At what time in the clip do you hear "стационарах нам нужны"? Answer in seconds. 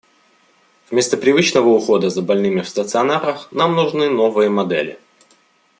2.67-4.09